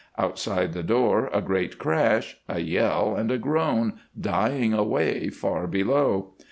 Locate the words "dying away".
4.19-5.29